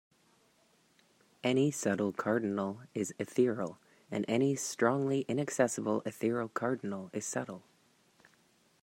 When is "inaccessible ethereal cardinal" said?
5.29-7.11